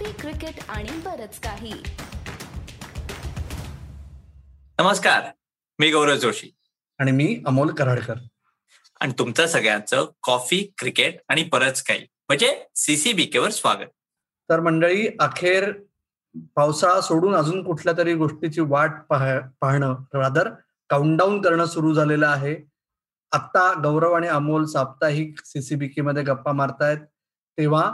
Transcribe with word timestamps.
Coffee 0.00 0.12
cricket 0.12 0.54
आणि 0.68 0.90
बरच 1.04 1.40
काही. 1.40 1.72
नमस्कार 4.78 5.22
मी 5.78 5.90
गौरव 5.90 6.14
जोशी. 6.14 6.54
आणि 6.98 7.12
मी 7.12 7.42
अमोल 7.46 7.74
कराडकर. 7.74 8.14
आणि 9.00 9.12
तुमचं 9.18 9.46
सगळ्यांचं 9.46 10.06
कॉफी 10.22 10.72
क्रिकेट 10.78 11.18
आणि 11.28 11.44
बरंच 11.44 11.82
काही. 11.82 12.00
म्हणजे 12.00 12.66
सीसीबीकेवर 12.74 13.50
स्वागत. 13.50 13.88
तर 14.50 14.60
मंडळी 14.60 15.08
अखेर 15.20 15.72
पावसाळा 16.54 17.00
सोडून 17.00 17.34
अजून 17.34 17.64
कुठल्या 17.64 17.94
तरी 17.98 18.14
गोष्टीची 18.14 18.60
वाट 18.60 18.90
पाहणं 19.60 19.96
रादर 20.14 20.50
काउंटडाऊन 20.90 21.42
करणं 21.42 21.64
सुरू 21.64 21.94
झालेलं 21.94 22.28
आहे. 22.28 22.56
आता 23.32 23.72
गौरव 23.82 24.12
आणि 24.12 24.26
अमोल 24.26 24.64
साप्ताहिक 24.64 25.34
सीसीबीके 25.44 26.00
मध्ये 26.00 26.22
गप्पा 26.22 26.52
मारतायत. 26.52 26.98
तेव्हा 27.58 27.92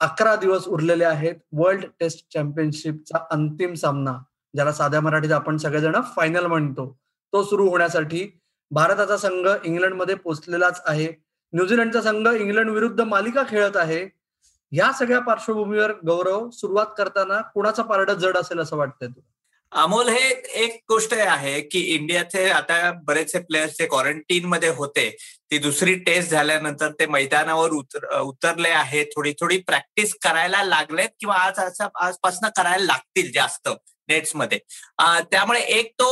अकरा 0.00 0.36
दिवस 0.36 0.66
उरलेले 0.66 1.04
आहेत 1.04 1.34
वर्ल्ड 1.52 1.84
टेस्ट 2.00 2.32
चॅम्पियनशिपचा 2.32 3.18
अंतिम 3.30 3.74
सामना 3.74 4.18
ज्याला 4.54 4.72
साध्या 4.72 5.00
मराठीत 5.00 5.32
आपण 5.32 5.56
सगळेजण 5.56 5.96
फायनल 6.16 6.46
म्हणतो. 6.46 6.98
तो 7.32 7.42
सुरू 7.42 7.68
होण्यासाठी 7.68 8.40
भारताचा 8.70 9.16
संघ 9.16 9.48
इंग्लंडमध्ये 9.64 10.14
पोचलेलाच 10.14 10.82
आहे. 10.86 11.08
न्यूझीलंडचा 11.52 12.02
संघ 12.02 12.28
इंग्लंड 12.28 12.70
विरुद्ध 12.70 13.00
मालिका 13.00 13.42
खेळत 13.48 13.76
आहे. 13.76 14.08
या 14.72 14.92
सगळ्या 14.92 15.20
पार्श्वभूमीवर 15.20 15.92
गौरव 16.06 16.50
सुरुवात 16.50 16.86
करताना 16.98 17.40
कुणाचा 17.40 17.82
पारडा 17.82 18.14
जड 18.14 18.36
असेल 18.36 18.60
असं 18.60 18.76
वाटतंय 18.76 19.08
तुला? 19.08 19.35
अमोल 19.72 20.08
हे 20.08 20.28
एक 20.64 20.76
गोष्ट 20.88 21.12
आहे 21.14 21.60
की 21.62 21.80
इंडियाचे 21.94 22.48
आता 22.50 22.90
बरेचसे 23.06 23.38
प्लेयर्स 23.38 23.72
जे 23.78 23.86
क्वारंटीन 23.86 24.44
मध्ये 24.44 24.68
होते 24.68 25.08
ती 25.50 25.58
दुसरी 25.58 25.94
टेस्ट 26.06 26.30
झाल्यानंतर 26.30 26.92
ते 27.00 27.06
मैदानावर 27.06 27.70
उतर 27.70 28.06
उतरले 28.20 28.68
आहेत. 28.68 29.06
थोडी 29.16 29.32
थोडी 29.40 29.58
प्रॅक्टिस 29.66 30.14
करायला 30.22 30.62
लागलेत 30.64 31.08
किंवा 31.20 31.36
आज 31.36 31.80
आजपासून 31.94 32.48
करायला 32.56 32.84
लागतील 32.84 33.30
जास्त 33.32 33.68
नेट्समध्ये 34.08 34.58
त्यामुळे 35.30 35.60
एक 35.60 35.92
तो 35.92 36.08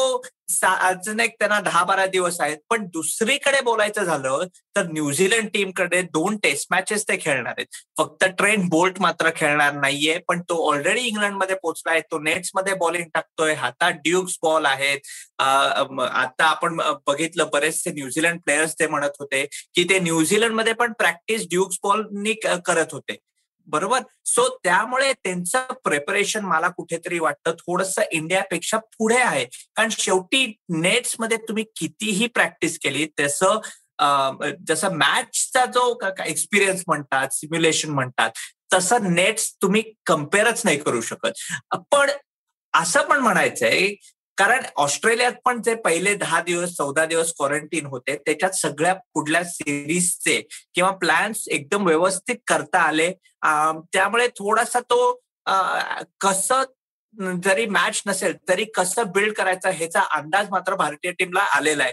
अजून 0.65 1.21
एक 1.21 1.35
त्यांना 1.39 1.59
दहा 1.61 1.83
बारा 1.85 2.05
दिवस 2.07 2.41
आहेत. 2.41 2.59
पण 2.71 2.85
दुसरीकडे 2.93 3.61
बोलायचं 3.65 4.05
झालं 4.05 4.45
तर 4.77 4.87
न्यूझीलंड 4.93 5.49
टीमकडे 5.55 6.01
दोन 6.03 6.37
टेस्ट 6.43 6.67
मॅचेस 6.71 7.05
ते 7.09 7.17
खेळणार 7.21 7.55
आहेत. 7.57 7.67
फक्त 7.99 8.25
ट्रेन 8.39 8.69
बोल्ट 8.69 9.01
मात्र 9.01 9.31
खेळणार 9.37 9.73
नाहीये 9.75 10.19
पण 10.29 10.41
तो 10.49 10.57
ऑलरेडी 10.71 11.01
इंग्लंडमध्ये 11.09 11.57
पोहोचलाय 11.63 12.01
तो 12.11 12.19
नेट्समध्ये 12.23 12.75
बॉलिंग 12.75 13.09
टाकतोय. 13.15 13.55
हातात 13.55 13.93
ड्युक्स 14.05 14.39
बॉल 14.43 14.67
आहेत. 14.67 14.99
आता 15.41 16.45
आपण 16.45 16.81
बघितलं 17.07 17.49
बरेचसे 17.53 17.91
न्यूझीलंड 17.93 18.41
प्लेयर्स 18.45 18.75
ते 18.81 18.87
म्हणत 18.87 19.21
होते 19.21 19.45
की 19.75 19.85
ते 19.91 19.99
न्यूझीलंडमध्ये 20.01 20.73
पण 20.73 20.93
प्रॅक्टिस 20.99 21.47
ड्युक्स 21.51 21.79
बॉलनी 21.85 22.33
करत 22.67 22.93
होते. 22.93 23.17
बरोबर? 23.67 24.01
सो 24.25 24.49
त्यामुळे 24.65 25.13
त्यांचं 25.15 25.73
प्रिपरेशन 25.85 26.45
मला 26.45 26.69
कुठेतरी 26.69 27.19
वाटतं 27.19 27.55
थोडस 27.59 27.99
इंडियापेक्षा 28.13 28.79
पुढे 28.99 29.19
आहे. 29.19 29.45
कारण 29.45 29.89
शेवटी 29.91 30.47
नेट्समध्ये 30.69 31.37
तुम्ही 31.49 31.65
कितीही 31.77 32.27
प्रॅक्टिस 32.27 32.79
केली 32.79 33.07
तसं 33.21 33.61
जसं 34.69 34.97
मॅचचा 34.97 35.65
जो 35.67 35.99
एक्सपिरियन्स 36.27 36.83
म्हणतात 36.87 37.29
सिम्युलेशन 37.33 37.91
म्हणतात 37.91 38.31
तसं 38.75 39.15
नेट्स 39.15 39.53
तुम्ही 39.63 39.83
कम्पेअरच 40.07 40.63
नाही 40.65 40.79
करू 40.79 41.01
शकत. 41.01 41.75
पण 41.93 42.11
असं 42.75 43.03
पण 43.03 43.19
म्हणायचंय 43.19 43.89
कारण 44.39 44.65
ऑस्ट्रेलियात 44.77 45.33
पण 45.45 45.61
जे 45.63 45.75
पहिले 45.75 46.15
दहा 46.15 46.41
दिवस 46.43 46.71
चौदा 46.77 47.05
दिवस 47.07 47.33
क्वारंटीन 47.37 47.87
होते 47.87 48.17
त्याच्यात 48.17 48.53
सगळ्या 48.53 48.95
पुढल्या 49.15 49.43
सिरीजचे 49.45 50.41
किंवा 50.75 50.91
प्लॅन्स 50.91 51.47
एकदम 51.49 51.87
व्यवस्थित 51.87 52.37
करता 52.49 52.79
आले. 52.79 53.11
त्यामुळे 53.93 54.29
थोडासा 54.39 54.81
तो 54.81 55.13
कसं 56.21 56.63
जरी 57.45 57.67
मॅच 57.67 58.03
नसेल 58.07 58.35
तरी 58.49 58.65
कसं 58.77 59.11
बिल्ड 59.15 59.33
करायचं 59.37 59.71
ह्याचा 59.71 60.01
अंदाज 60.17 60.49
मात्र 60.51 60.75
भारतीय 60.75 61.11
टीमला 61.19 61.41
आलेला 61.57 61.85
आहे. 61.85 61.93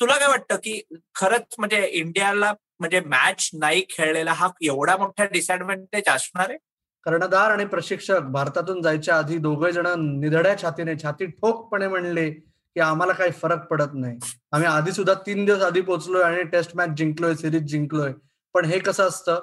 तुला 0.00 0.16
काय 0.18 0.28
वाटतं 0.28 0.56
की 0.56 0.80
खरंच 1.14 1.54
म्हणजे 1.58 1.84
इंडियाला 1.86 2.52
म्हणजे 2.80 3.00
मॅच 3.06 3.48
नाही 3.54 3.84
खेळलेला 3.90 4.32
हा 4.32 4.48
एवढा 4.64 4.96
मोठा 4.96 5.24
डिसएडव्हान्टेज 5.32 6.08
असणार 6.08 6.50
आहे? 6.50 6.58
कर्णधार 7.04 7.50
आणि 7.50 7.64
प्रशिक्षक 7.64 8.20
भारतातून 8.20 8.82
जायच्या 8.82 9.16
आधी 9.16 9.38
दोघे 9.38 9.72
जण 9.72 9.86
निधड्या 10.20 10.58
छातीने 10.62 10.94
छाती 11.02 11.26
ठोकपणे 11.26 11.88
म्हणले 11.88 12.30
की 12.30 12.80
आम्हाला 12.80 13.12
काही 13.12 13.30
फरक 13.30 13.66
पडत 13.66 13.94
नाही. 13.94 14.18
आम्ही 14.52 14.68
आधी 14.68 14.92
सुद्धा 14.92 15.14
तीन 15.14 15.44
दिवस 15.44 15.62
आधी 15.62 15.80
पोहोचलोय 15.80 16.22
आणि 16.22 16.42
टेस्ट 16.42 16.76
मॅच 16.76 16.88
जिंकलोय 16.88 17.34
सिरीज 17.34 17.62
जिंकलोय. 17.62 18.12
पण 18.54 18.64
हे 18.64 18.78
कसं 18.78 19.08
असतं? 19.08 19.40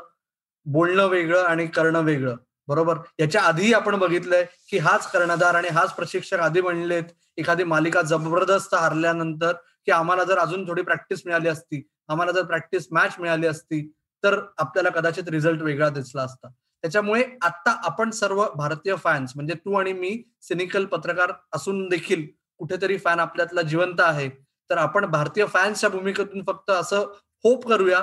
बोलणं 0.65 1.07
वेगळं 1.07 1.43
आणि 1.43 1.67
करणं 1.67 2.01
वेगळं. 2.01 2.35
बरोबर? 2.67 2.97
याच्या 3.19 3.41
आधीही 3.41 3.73
आपण 3.73 3.95
बघितलंय 3.95 4.45
की 4.69 4.77
हाच 4.77 5.11
कर्णधार 5.11 5.55
आणि 5.55 5.67
हाच 5.67 5.93
प्रशिक्षक 5.93 6.39
आधी 6.39 6.61
म्हणलेत 6.61 7.03
एखादी 7.37 7.63
मालिका 7.63 8.01
जबरदस्त 8.01 8.75
हारल्यानंतर 8.75 9.51
की 9.85 9.91
आम्हाला 9.91 10.23
जर 10.23 10.37
अजून 10.37 10.67
थोडी 10.67 10.81
प्रॅक्टिस 10.81 11.21
मिळाली 11.25 11.49
असती 11.49 11.87
आम्हाला 12.07 12.31
जर 12.31 12.43
प्रॅक्टिस 12.43 12.87
मॅच 12.91 13.15
मिळाली 13.19 13.47
असती 13.47 13.93
तर 14.23 14.39
आपल्याला 14.57 14.89
कदाचित 14.89 15.29
रिझल्ट 15.29 15.61
वेगळा 15.61 15.89
दिसला 15.89 16.21
असता. 16.21 16.47
त्याच्यामुळे 16.83 17.23
आता 17.41 17.71
आपण 17.85 18.09
सर्व 18.11 18.43
भारतीय 18.55 18.95
फॅन्स 18.95 19.31
म्हणजे 19.35 19.53
तू 19.55 19.73
आणि 19.73 19.93
मी 19.93 20.21
सिनिकल 20.41 20.85
पत्रकार 20.85 21.31
असून 21.55 21.87
देखील 21.89 22.25
कुठेतरी 22.59 22.97
फॅन 22.97 23.19
आपल्यातला 23.19 23.61
जिवंत 23.61 24.01
आहे. 24.01 24.29
तर 24.69 24.77
आपण 24.77 25.05
भारतीय 25.05 25.45
फॅन्सच्या 25.45 25.89
भूमिकेतून 25.89 26.43
फक्त 26.47 26.71
असं 26.71 27.11
होप 27.45 27.67
करूया 27.67 28.01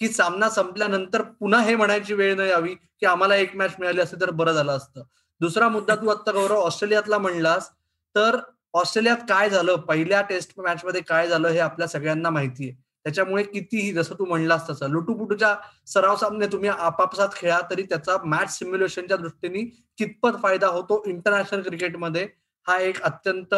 की 0.00 0.08
सामना 0.08 0.48
संपल्यानंतर 0.50 1.22
पुन्हा 1.40 1.60
हे 1.60 1.74
म्हणायची 1.76 2.14
वेळ 2.14 2.34
न 2.36 2.40
यावी 2.40 2.74
की 2.74 3.06
आम्हाला 3.06 3.36
एक 3.36 3.54
मॅच 3.56 3.74
मिळाली 3.78 4.00
असते 4.00 4.20
तर 4.20 4.30
बरं 4.30 4.52
झालं 4.52 4.72
असतं. 4.72 5.02
दुसरा 5.40 5.68
मुद्दा 5.68 5.94
तू 5.94 6.08
आत्ता 6.08 6.32
गौरव 6.32 6.60
ऑस्ट्रेलियातला 6.60 7.18
म्हणलास 7.18 7.70
तर 8.14 8.38
ऑस्ट्रेलियात 8.74 9.16
काय 9.28 9.50
झालं? 9.50 9.76
पहिल्या 9.76 10.22
टेस्ट 10.22 10.52
मॅच 10.58 10.84
मध्ये 10.84 11.00
काय 11.00 11.28
झालं 11.28 11.48
हे 11.48 11.58
आपल्या 11.58 11.88
सगळ्यांना 11.88 12.30
माहिती 12.30 12.68
आहे 12.68 12.82
त्याच्यामुळे 13.04 13.42
कितीही 13.42 13.92
जसं 13.92 14.14
तू 14.18 14.24
म्हणलास 14.24 14.68
तसं 14.70 14.90
लुटूपुटूच्या 14.90 15.54
सराव 15.86 16.16
सामने 16.16 16.46
तुम्ही 16.46 16.68
आपापसात 16.68 17.28
खेळा 17.36 17.60
तरी 17.70 17.82
त्याचा 17.82 18.16
मॅच 18.24 18.58
सिम्युलेशनच्या 18.58 19.16
दृष्टीने 19.16 19.62
कितपत 19.98 20.40
फायदा 20.42 20.66
होतो 20.66 21.02
इंटरनॅशनल 21.06 21.62
क्रिकेटमध्ये 21.62 22.26
हा 22.66 22.78
एक 22.80 23.02
अत्यंत 23.02 23.54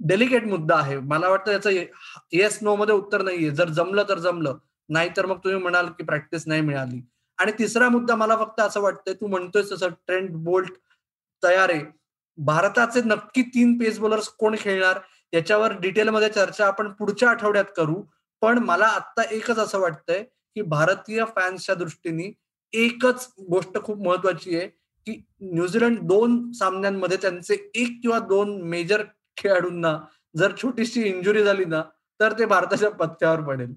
डेलिकेट 0.00 0.44
मुद्दा 0.46 0.76
आहे. 0.76 0.98
मला 0.98 1.28
वाटतं 1.28 1.52
याचं 1.52 1.70
येस 2.32 2.58
नो 2.62 2.74
मध्ये 2.76 2.94
उत्तर 2.94 3.22
नाहीये. 3.22 3.50
जर 3.50 3.68
जमलं 3.70 4.04
तर 4.08 4.18
जमलं. 4.18 4.56
नाही 4.88 5.08
तर 5.16 5.26
मग 5.26 5.38
तुम्ही 5.44 5.58
म्हणाल 5.62 5.86
की 5.98 6.04
प्रॅक्टिस 6.04 6.46
नाही 6.46 6.60
मिळाली. 6.60 7.00
आणि 7.38 7.52
तिसरा 7.58 7.88
मुद्दा 7.88 8.14
मला 8.16 8.36
फक्त 8.36 8.60
असं 8.60 8.80
वाटतंय 8.80 9.14
तू 9.14 9.26
म्हणतोय 9.26 9.62
तसं 9.72 9.88
ट्रेंड 10.06 10.30
बोल्ट 10.44 10.72
तयार 11.42 11.70
आहे. 11.70 11.84
भारताचे 12.38 13.00
नक्की 13.04 13.42
तीन 13.54 13.78
पेस 13.78 13.98
बॉलर्स 13.98 14.28
कोण 14.38 14.56
खेळणार? 14.58 14.98
याच्यावर 15.32 15.72
डिटेलमध्ये 15.80 16.28
चर्चा 16.28 16.66
आपण 16.66 16.90
पुढच्या 16.92 17.30
आठवड्यात 17.30 17.64
करू. 17.76 18.02
पण 18.42 18.58
मला 18.58 18.86
आता 18.86 19.22
एकच 19.30 19.58
असं 19.58 19.78
वाटतंय 19.78 20.22
की 20.22 20.62
भारतीय 20.62 21.24
फॅन्सच्या 21.36 21.74
दृष्टीने 21.74 22.32
एकच 22.72 23.28
गोष्ट 23.50 23.78
खूप 23.82 24.02
महत्वाची 24.06 24.56
आहे 24.56 24.66
की 25.06 25.20
न्यूझीलंड 25.40 25.98
दोन 25.98 26.50
सामन्यांमध्ये 26.52 27.16
त्यांचे 27.16 27.54
एक 27.74 27.98
किंवा 28.02 28.18
दोन 28.18 28.60
मेजर 28.62 29.02
खेळाडूंना 29.36 29.98
जर 30.36 30.52
छोटीशी 30.62 31.02
इंजुरी 31.02 31.42
झाली 31.44 31.64
ना 31.64 31.82
तर 32.20 32.32
ते 32.38 32.44
भारताच्या 32.44 32.90
पत्त्यावर 32.90 33.40
पडेल. 33.40 33.72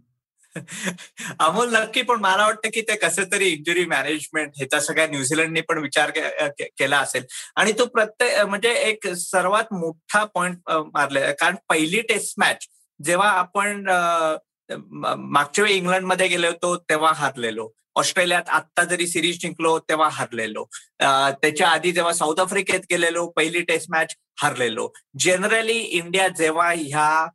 अमोल 1.39 1.73
नक्की 1.75 2.01
पण 2.01 2.19
मला 2.21 2.45
वाटतं 2.45 2.69
की 2.73 2.81
ते 2.81 2.95
कसं 2.95 3.23
तरी 3.31 3.47
इंजुरी 3.47 3.85
मॅनेजमेंट 3.85 4.51
ह्याचा 4.57 4.79
सगळ्या 4.79 5.07
न्यूझीलंडने 5.07 5.61
पण 5.69 5.77
विचार 5.77 6.11
केला 6.59 6.99
असेल. 6.99 7.23
आणि 7.55 7.71
तो 7.79 7.85
प्रत्येक 7.95 8.39
म्हणजे 8.45 8.73
एक 8.89 9.07
सर्वात 9.17 9.73
मोठा 9.73 10.23
पॉइंट 10.35 10.57
मारले 10.93 11.31
कारण 11.39 11.55
पहिली 11.69 12.01
टेस्ट 12.09 12.39
मॅच 12.39 12.67
जेव्हा 12.99 13.29
आपण 13.29 13.85
मागच्या 14.69 15.63
वेळी 15.63 15.75
इंग्लंडमध्ये 15.77 16.27
गेलो 16.27 16.47
होतो 16.47 16.75
तेव्हा 16.89 17.11
हारलेलो. 17.15 17.69
ऑस्ट्रेलियात 17.97 18.49
आत्ता 18.49 18.83
जरी 18.83 19.05
सिरीज 19.07 19.37
जिंकलो 19.41 19.77
तेव्हा 19.89 20.07
हारलेलो. 20.11 20.63
त्याच्या 21.01 21.67
आधी 21.69 21.91
जेव्हा 21.91 22.13
साऊथ 22.13 22.39
आफ्रिकेत 22.39 22.79
गेलेलो 22.91 23.25
पहिली 23.37 23.61
टेस्ट 23.67 23.87
मॅच 23.91 24.15
हारलेलो. 24.41 24.87
जनरली 25.19 25.77
इंडिया 25.79 26.27
जेव्हा 26.37 26.69
ह्या 26.71 27.27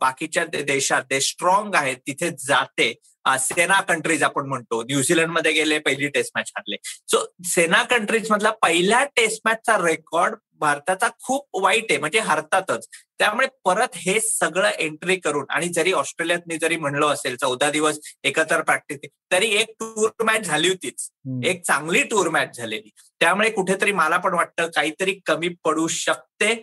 बाकीच्या 0.00 0.44
देशात 0.44 1.02
ते 1.10 1.20
स्ट्रॉंग 1.20 1.74
आहेत 1.74 1.96
तिथे 2.06 2.30
जाते. 2.46 2.92
सेना 3.40 3.80
कंट्रीज 3.80 4.22
आपण 4.22 4.46
म्हणतो. 4.48 4.82
न्यूझीलंडमध्ये 4.82 5.52
गेले 5.52 5.78
पहिली 5.78 6.08
टेस्ट 6.08 6.32
मॅच 6.36 6.50
हारले. 6.56 6.76
सो 6.84 7.24
सेना 7.44 7.82
कंट्रीज 7.82 8.30
मधला 8.30 8.50
पहिल्या 8.62 9.04
टेस्ट 9.16 9.42
मॅचचा 9.44 9.76
रेकॉर्ड 9.86 10.34
भारताचा 10.60 11.08
खूप 11.24 11.62
वाईट 11.62 11.90
आहे. 11.90 11.98
म्हणजे 12.00 12.18
हरतातच. 12.18 12.88
त्यामुळे 13.18 13.46
परत 13.64 13.96
हे 13.96 14.20
सगळं 14.20 14.68
एंट्री 14.68 15.16
करून 15.16 15.44
आणि 15.50 15.68
जरी 15.68 15.92
ऑस्ट्रेलियात 15.92 16.40
मी 16.46 16.56
जरी 16.56 16.76
म्हणलो 16.76 17.08
असेल 17.08 17.36
चौदा 17.36 17.70
दिवस 17.70 17.98
एकत्र 18.24 18.60
प्रॅक्टिस 18.60 19.10
तरी 19.32 19.46
एक 19.46 19.70
टूर 19.80 20.24
मॅच 20.24 20.40
झाली 20.40 20.68
होतीच. 20.68 21.08
एक 21.44 21.62
चांगली 21.62 22.02
टूर 22.02 22.28
मॅच 22.28 22.56
झालेली. 22.56 22.90
त्यामुळे 23.20 23.50
कुठेतरी 23.50 23.92
मला 23.92 24.16
पण 24.16 24.34
वाटतं 24.34 24.66
काहीतरी 24.66 25.12
कमी 25.26 25.48
पडू 25.64 25.86
शकते. 25.86 26.54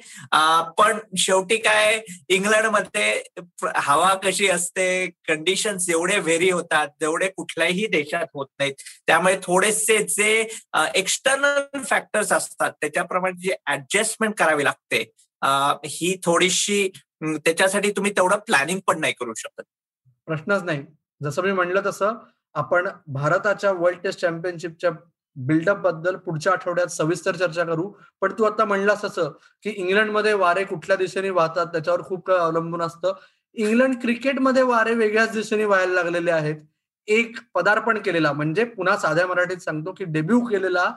पण 0.78 1.00
शेवटी 1.18 1.57
काय 1.57 2.02
इंग्लंडमध्ये 2.30 3.24
हवा 3.75 4.13
कशी 4.13 4.48
असते 4.50 5.07
कंडिशन्स 5.28 5.86
जेवढे 5.86 6.19
व्हेरी 6.19 6.50
होतात 6.50 6.88
जेवढे 6.88 7.28
कुठल्याही 7.28 7.88
देशात 7.88 8.25
होत 8.34 8.48
नाहीत 8.60 8.74
त्यामुळे 9.07 9.38
थोडेसे 9.44 9.98
जे 9.98 10.48
एक्सटर्नल 10.96 11.84
फॅक्टर्स 11.84 12.31
असतात 12.31 12.72
त्याच्याप्रमाणे 12.72 13.40
जी 13.40 13.52
ऍडजस्टमेंट 13.68 14.34
करावी 14.38 14.63
लागते 14.63 15.04
ही 15.86 16.15
थोडीशी 16.24 16.88
त्याच्यासाठी 17.24 17.92
तुम्ही 17.92 18.12
तेवढं 18.12 18.38
प्लॅनिंग 18.38 18.80
पण 18.88 19.00
नाही 19.00 19.13
करू 19.13 19.33
शकत. 19.33 19.62
प्रश्नच 20.27 20.63
नाही. 20.63 20.83
जसं 21.21 21.44
मी 21.44 21.51
म्हणलं 21.51 21.81
तसं 21.86 22.13
आपण 22.56 22.88
भारताच्या 23.07 23.71
वर्ल्ड 23.71 24.00
टेस्ट 24.00 24.19
चॅम्पियनशिपच्या 24.19 24.92
बिल्डअपबद्दल 25.36 26.15
पुढच्या 26.15 26.53
आठवड्यात 26.53 26.88
सविस्तर 26.88 27.36
चर्चा 27.36 27.63
करू. 27.63 27.88
पण 28.21 28.33
तू 28.39 28.44
आता 28.44 28.65
म्हणलास 28.65 29.06
असं 29.06 29.31
की 29.63 29.69
इंग्लंडमध्ये 29.69 30.33
वारे 30.33 30.63
कुठल्या 30.63 30.97
दिशेने 30.97 31.30
वाहतात 31.30 31.68
त्याच्यावर 31.68 32.01
खूप 32.01 32.25
काही 32.27 32.39
अवलंबून 32.39 32.81
असतं. 32.81 33.13
इंग्लंड 33.53 33.95
क्रिकेटमध्ये 34.01 34.63
वारे 34.63 34.94
वेगळ्याच 34.94 35.31
दिशेने 35.31 35.65
व्हायला 35.65 35.94
लागलेले 35.94 36.31
आहेत. 36.31 36.56
एक 37.07 37.38
पदार्पण 37.53 37.97
केलेला 37.97 38.31
म्हणजे 38.33 38.63
पुन्हा 38.63 38.97
साध्या 38.97 39.27
मराठीत 39.27 39.57
सांगतो 39.57 39.92
की 39.92 40.06
डेब्यू 40.06 40.39
केलेला 40.45 40.92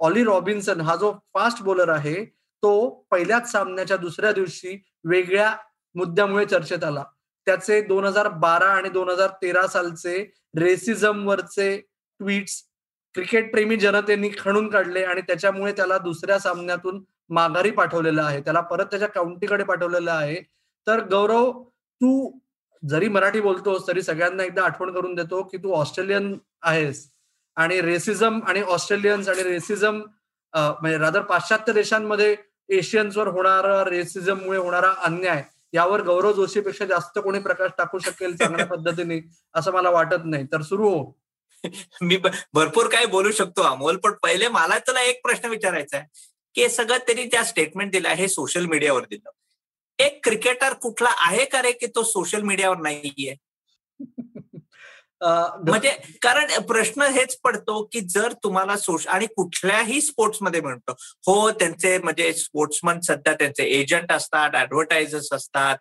ऑली 0.00 0.24
रॉबिन्सन 0.24 0.80
हा 0.80 0.96
जो 0.96 1.12
फास्ट 1.34 1.62
बॉलर 1.62 1.88
आहे 1.88 2.14
तो 2.62 2.88
पहिल्याच 3.10 3.50
सामन्याच्या 3.52 3.96
दुसऱ्या 3.96 4.32
दिवशी 4.32 4.76
वेगळ्या 5.04 5.54
मुद्द्यामुळे 5.94 6.44
चर्चेत 6.46 6.84
आला. 6.84 7.04
त्याचे 7.46 7.80
दोन 7.82 8.04
हजार 8.04 8.28
बारा 8.28 8.66
आणि 8.72 8.88
दोन 8.88 9.08
हजार 9.10 9.28
तेरा 9.42 9.66
सालचे 9.66 10.18
रेसिझम 10.58 11.26
वरचे 11.28 11.76
ट्विट्स 12.20 12.62
क्रिकेट 13.14 13.50
प्रेमी 13.52 13.76
जनतेने 13.76 14.28
खणून 14.38 14.68
काढले 14.70 15.02
आणि 15.04 15.20
त्याच्यामुळे 15.26 15.72
त्याला 15.76 15.98
दुसऱ्या 15.98 16.38
सामन्यातून 16.38 17.02
माघारी 17.30 17.70
पाठवलेलं 17.70 18.22
आहे. 18.22 18.40
त्याला 18.40 18.60
परत 18.60 18.86
त्याच्या 18.90 19.08
काउंटीकडे 19.08 19.64
पाठवलेलं 19.64 20.10
आहे. 20.10 20.40
तर 20.86 21.00
गौरव 21.10 21.50
तू 22.00 22.30
जरी 22.82 23.08
मराठी 23.08 23.40
बोलतोस 23.40 23.86
तरी 23.88 24.02
सगळ्यांना 24.02 24.44
एकदा 24.44 24.62
आठवण 24.64 24.92
करून 24.94 25.14
देतो 25.14 25.42
की 25.42 25.56
तू 25.62 25.72
ऑस्ट्रेलियन 25.74 26.34
आहेस 26.62 27.08
आणि 27.56 27.80
रेसिझम 27.80 28.40
आणि 28.48 28.62
ऑस्ट्रेलियन्स 28.62 29.28
आणि 29.28 29.42
रेसिझम 29.42 30.00
म्हणजे 30.54 30.96
रादर 30.98 31.20
पाश्चात्य 31.22 31.72
देशांमध्ये 31.72 32.34
एशियन्सवर 32.70 33.26
होणारा 33.26 33.84
रेसिझममुळे 33.84 34.58
होणारा 34.58 34.94
अन्याय 34.98 35.44
यावर 35.72 36.02
गौरव 36.02 36.32
जोशीपेक्षा 36.32 36.84
जास्त 36.84 37.18
कोणी 37.18 37.38
प्रकाश 37.38 37.70
टाकू 37.78 37.98
शकेल 37.98 38.36
चांगल्या 38.36 38.66
पद्धतीने 38.74 39.20
असं 39.54 39.72
मला 39.72 39.90
वाटत 39.90 40.24
नाही. 40.24 40.44
तर 40.44 40.62
सुरू 40.62 40.88
हो. 40.88 41.20
मी 42.02 42.16
भरपूर 42.54 42.88
काय 42.88 43.06
बोलू 43.06 43.30
शकतो 43.30 43.62
अमोल 43.62 43.96
पण 43.96 44.12
पहिले 44.12 44.48
मला 44.48 44.78
तुला 44.78 45.02
एक 45.02 45.20
प्रश्न 45.22 45.48
विचारायचा 45.48 45.96
आहे. 45.96 46.06
की 46.54 46.68
सगळं 46.68 46.98
त्यांनी 46.98 47.24
त्या 47.24 47.44
स्टेटमेंट 47.44 47.92
दिलं 47.92 48.08
आहे 48.08 48.28
सोशल 48.28 48.66
मीडियावर 48.66 49.02
दिलं 49.02 49.30
एक 49.98 50.20
क्रिकेटर 50.24 50.72
कुठला 50.72 51.08
आहे 51.16 51.44
का 51.44 51.62
रे 51.62 51.72
की 51.72 51.86
तो 51.86 52.02
सोशल 52.02 52.42
मीडियावर 52.42 52.76
नाहीये? 52.76 53.34
म्हणजे 55.22 55.90
कारण 56.22 56.60
प्रश्न 56.60 57.02
हेच 57.02 57.36
पडतो 57.44 57.82
की 57.92 58.00
जर 58.00 58.32
तुम्हाला 58.32 58.76
सोश 58.76 59.06
आणि 59.06 59.26
कुठल्याही 59.26 60.00
स्पोर्ट्समध्ये 60.00 60.60
म्हणतो 60.60 60.92
हो 61.26 61.50
त्यांचे 61.50 61.98
म्हणजे 61.98 62.32
स्पोर्ट्समन 62.32 63.00
सध्या 63.00 63.32
त्यांचे 63.32 63.64
एजंट 63.64 64.12
असतात 64.12 64.50
ऍडव्हर्टायझर्स 64.54 65.32
असतात 65.32 65.76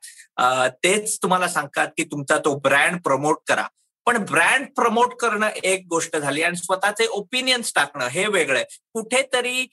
तेच 0.84 1.18
तुम्हाला 1.18 1.48
सांगतात 1.48 1.88
की 1.88 2.04
तुमचा 2.04 2.38
तो 2.38 2.60
ब्रँड 2.60 3.02
प्रमोट 3.02 3.38
करा. 3.48 3.68
पण 4.10 4.18
ब्रँड 4.18 4.66
प्रमोट 4.76 5.14
करणं 5.14 5.50
एक 5.64 5.86
गोष्ट 5.90 6.18
झाली 6.18 6.44
आणि 6.44 6.56
स्वतःचे 6.56 7.06
ओपिनियन्स 7.06 7.72
टाकणं 7.76 8.08
हे 8.08 8.26
वेगळं 8.28 8.64
कुठेतरी 8.94 9.68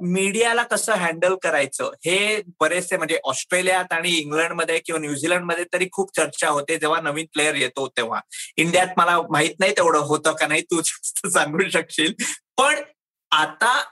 मीडियाला 0.00 0.62
कसं 0.62 0.92
हँडल 0.92 1.34
करायचं 1.42 1.90
हे 2.04 2.40
बरेचसे 2.60 2.96
म्हणजे 2.96 3.18
ऑस्ट्रेलियात 3.24 3.92
आणि 3.92 4.10
इंग्लंडमध्ये 4.10 4.78
किंवा 4.78 5.00
न्यूझीलंडमध्ये 5.00 5.64
तरी 5.72 5.88
खूप 5.92 6.16
चर्चा 6.16 6.48
होते 6.48 6.76
जेव्हा 6.76 7.00
नवीन 7.00 7.26
प्लेअर 7.32 7.54
येतो 7.54 7.86
तेव्हा. 7.88 8.20
इंडियात 8.56 8.86
मला 8.96 9.20
माहीत 9.30 9.54
नाही 9.58 9.72
तेवढं 9.72 9.98
होतं 9.98 10.32
का 10.32 10.46
नाही 10.46 10.62
तू 10.62 10.82
सांगू 11.30 11.68
शकशील. 11.68 12.12
पण 12.56 12.80
आता 13.30 13.82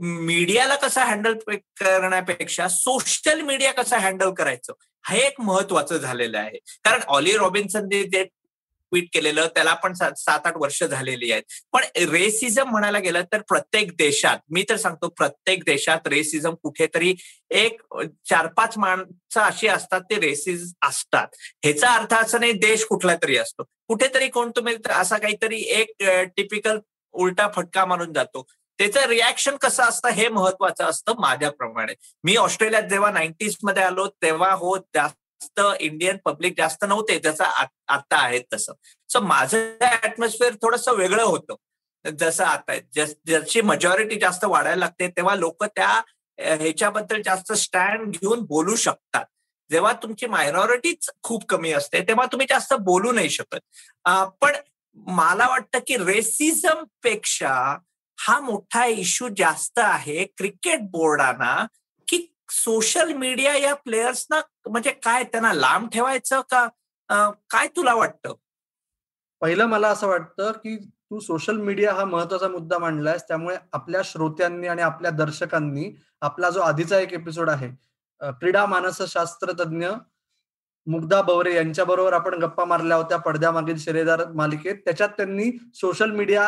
मीडियाला 0.00 0.76
कसं 0.76 1.00
हँडल 1.00 1.34
करण्यापेक्षा 1.80 2.68
सोशल 2.68 3.40
मीडिया 3.40 3.72
कसं 3.72 3.96
हँडल 3.96 4.30
करायचं 4.30 4.72
हे 5.04 5.20
एक 5.20 5.40
महत्वाचं 5.40 5.96
झालेलं 5.96 6.38
आहे. 6.38 6.58
कारण 6.84 7.00
ऑली 7.08 7.36
रॉबिन्सन 7.36 7.88
जे 7.88 8.26
ट्विट 8.92 9.08
केलेलं 9.14 9.46
त्याला 9.46 9.74
पण 9.74 9.92
सात 9.94 10.46
आठ 10.46 10.56
वर्ष 10.56 10.82
झालेली 10.84 11.32
आहेत. 11.32 11.42
पण 11.72 11.82
रेसिझम 12.10 12.70
म्हणायला 12.70 12.98
गेलं 12.98 13.22
तर 13.32 13.40
प्रत्येक 13.48 13.92
देशात 13.96 14.38
मी 14.50 14.64
तर 14.68 14.76
सांगतो 14.76 15.08
प्रत्येक 15.08 15.64
देशात 15.64 16.08
रेसिझम 16.08 16.54
कुठेतरी 16.62 17.14
एक 17.50 17.80
चार 18.28 18.46
पाच 18.46 18.78
माणसं 18.78 19.40
अशी 19.40 19.68
असतात 19.68 20.00
ते 20.00 20.20
रेसिस 20.20 20.72
असतात. 20.82 21.26
ह्याचा 21.64 21.92
अर्थ 21.94 22.14
असं 22.14 22.40
नाही 22.40 22.52
देश 22.52 22.84
कुठला 22.84 23.14
तरी 23.14 23.36
असतो. 23.36 23.62
कुठेतरी 23.88 24.28
कोण 24.28 24.50
तुम्ही 24.56 24.76
असा 24.90 25.18
काहीतरी 25.18 25.60
एक 25.80 26.02
टिपिकल 26.36 26.78
उलटा 27.12 27.48
फटका 27.56 27.84
मारून 27.84 28.12
जातो. 28.12 28.46
त्याचं 28.78 29.06
रिॲक्शन 29.06 29.56
कसं 29.56 29.82
असतं 29.82 30.08
हे 30.08 30.28
महत्वाचं 30.28 30.84
असतं 30.84 31.20
माझ्याप्रमाणे. 31.20 31.94
मी 32.24 32.36
ऑस्ट्रेलियात 32.36 32.82
जेव्हा 32.82 33.10
नाईन्टीजमध्ये 33.10 33.82
आलो 33.82 34.06
तेव्हा 34.22 34.52
हो 34.52 34.76
जास्त 34.76 34.96
जास्त 34.96 35.16
इंडियन 35.80 36.16
पब्लिक 36.24 36.54
जास्त 36.56 36.84
नव्हते 36.84 37.18
जसं 37.18 37.44
आता 37.44 38.16
आहेत 38.16 38.44
तसं. 38.54 38.72
सो 39.08 39.20
माझं 39.20 39.84
ऍटमॉस्फिअर 40.04 40.54
थोडस 40.62 40.88
वेगळं 40.88 41.22
होतं 41.22 42.10
जसं 42.18 42.44
आता 42.44 42.78
जशी 43.28 43.60
मेजॉरिटी 43.60 44.18
जास्त 44.20 44.44
वाढायला 44.44 44.78
लागते 44.80 45.08
तेव्हा 45.08 45.34
लोक 45.34 45.64
त्या 45.64 45.88
ह्याच्याबद्दल 46.38 47.22
जास्त 47.24 47.52
स्टँड 47.52 48.10
घेऊन 48.10 48.40
बोलू 48.40 48.74
शकतात. 48.76 49.24
जेव्हा 49.70 49.92
तुमची 49.92 50.26
मायनॉरिटीच 50.26 51.10
खूप 51.22 51.44
कमी 51.48 51.72
असते 51.72 52.00
तेव्हा 52.08 52.26
तुम्ही 52.26 52.46
जास्त 52.50 52.74
बोलू 52.74 53.12
नाही 53.12 53.30
शकत. 53.30 53.58
पण 54.40 54.56
मला 55.06 55.48
वाटतं 55.48 55.78
की 55.86 55.96
रेसिझमपेक्षा 55.96 57.52
हा 58.18 58.38
मोठा 58.40 58.84
इश्यू 58.84 59.28
जास्त 59.36 59.78
आहे 59.82 60.24
क्रिकेट 60.36 60.80
बोर्डांना 60.90 61.66
सोशल 62.50 63.12
मीडिया 63.12 63.56
या 63.56 63.74
प्लेयर्सना 63.74 64.40
म्हणजे 64.70 64.90
काय 65.04 65.24
त्यांना 65.24 65.52
लांब 65.52 65.88
ठेवायचं 65.88 66.40
का? 66.50 66.66
काय 67.50 67.66
तुला 67.66 67.94
वाटतं? 67.94 68.34
पहिलं 69.42 69.66
मला 69.66 69.88
असं 69.88 70.06
वाटतं 70.08 70.52
की 70.52 70.76
तू 70.76 71.18
सोशल 71.20 71.56
मीडिया 71.56 71.92
हा 71.94 72.04
महत्त्वाचा 72.04 72.48
मुद्दा 72.48 72.78
मांडलायस 72.78 73.22
त्यामुळे 73.28 73.56
आपल्या 73.72 74.00
श्रोत्यांनी 74.04 74.66
आणि 74.66 74.82
आपल्या 74.82 75.10
दर्शकांनी 75.10 75.90
आपला 76.20 76.50
जो 76.50 76.60
आधीचा 76.60 76.98
एक 76.98 77.12
एपिसोड 77.12 77.50
आहे 77.50 77.68
क्रीडा 78.20 78.64
मानसशास्त्रतज्ञ 78.66 79.88
मुग्धा 80.86 81.20
बवरे 81.22 81.54
यांच्याबरोबर 81.54 82.12
आपण 82.12 82.34
गप्पा 82.34 82.64
मारल्या 82.64 82.96
होत्या 82.96 83.18
पडद्यामागील 83.18 83.78
शिरेदार 83.78 84.24
मालिकेत. 84.34 84.76
त्याच्यात 84.84 85.08
त्यांनी 85.08 85.50
सोशल 85.74 86.10
मीडिया 86.10 86.44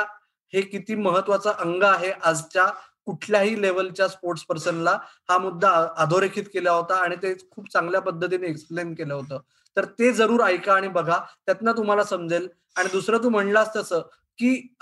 हे 0.53 0.61
किती 0.61 0.95
महत्वाचं 0.95 1.51
अंग 1.51 1.83
आहे 1.83 2.11
आजच्या 2.23 2.67
कुठल्याही 3.07 3.61
लेवलच्या 3.63 4.09
स्पोर्ट्स 4.09 4.45
पर्सनला 4.45 4.99
हा 5.29 5.39
मुद्दा 5.39 5.71
अधोरेखित 5.97 6.45
केला 6.53 6.73
होता 6.73 6.95
आणि 6.95 7.17
ते 7.17 7.35
खूप 7.51 7.71
चांगल्या 7.73 8.01
पद्धतीने 8.01 8.47
एक्सप्लेन 8.47 8.95
केलं 8.95 9.15
होतं. 9.15 9.39
तर 9.77 9.85
ते 9.99 10.13
जरूर 10.13 10.41
ऐका 10.41 10.75
आणि 10.75 10.89
बघा. 10.89 11.19
त्यातनं 11.47 11.73
तुम्हाला 11.73 12.05
समजेल. 12.05 12.49
आणि 12.77 12.89
दुसरं 12.93 13.19
तू 13.19 13.29
म्हणलास 13.29 13.69
तसं 13.77 14.01
की 14.39 14.75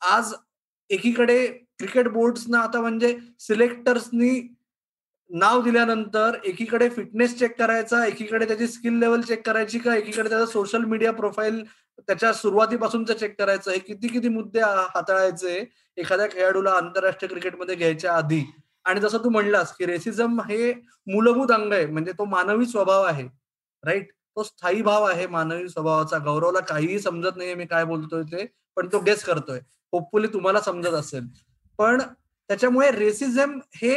आज 0.00 0.34
एकीकडे 0.90 1.46
क्रिकेट 1.78 2.08
बोर्ड्सना 2.08 2.60
आता 2.60 2.80
म्हणजे 2.80 3.16
सिलेक्टर्सनी 3.40 4.55
नाव 5.30 5.62
दिल्यानंतर 5.62 6.36
एकीकडे 6.44 6.88
फिटनेस 6.88 7.38
चेक 7.38 7.58
करायचा 7.58 8.04
एकीकडे 8.06 8.46
त्याची 8.46 8.66
स्किल 8.66 8.98
लेवल 8.98 9.20
चेक 9.20 9.46
करायची 9.46 9.78
का 9.78 9.94
एकीकडे 9.96 10.28
त्याचा 10.28 10.46
सोशल 10.46 10.84
मीडिया 10.84 11.12
प्रोफाईल 11.12 11.62
त्याच्या 11.98 12.32
सुरुवातीपासूनच 12.32 13.10
चेक 13.12 13.38
करायचं? 13.38 13.70
हे 13.70 13.78
किती 13.78 14.08
किती 14.08 14.28
मुद्दे 14.28 14.60
हाताळायचे? 14.60 15.64
एखाद्या 15.96 16.26
खेळाडूला 16.32 16.70
आंतरराष्ट्रीय 16.70 17.28
क्रिकेटमध्ये 17.28 17.74
घ्यायच्या 17.74 18.12
आधी. 18.12 18.42
आणि 18.84 19.00
जसं 19.00 19.18
तू 19.18 19.30
म्हणलास 19.30 19.74
की 19.76 19.86
रेसिझम 19.86 20.40
हे 20.40 20.72
मूलभूत 21.06 21.52
अंग 21.52 21.72
आहे 21.72 21.86
म्हणजे 21.86 22.12
तो 22.12 22.24
मानवी 22.24 22.66
स्वभाव 22.66 23.02
आहे 23.02 23.24
राईट 23.84 24.10
तो 24.36 24.42
स्थायी 24.42 24.82
भाव 24.82 25.04
आहे 25.04 25.26
मानवी 25.26 25.68
स्वभावाचा. 25.68 26.18
गौरवला 26.18 26.60
काहीही 26.60 26.98
समजत 27.00 27.36
नाहीये 27.36 27.54
मी 27.54 27.66
काय 27.66 27.84
बोलतोय 27.84 28.22
ते 28.22 28.46
पण 28.76 28.88
तो 28.92 29.00
गेस 29.00 29.24
करतोय. 29.24 29.60
होपफुली 29.92 30.26
तुम्हाला 30.26 30.60
समजत 30.60 30.94
असेल. 30.94 31.26
पण 31.78 32.00
त्याच्यामुळे 32.48 32.90
रेसिझम 32.90 33.58
हे 33.74 33.94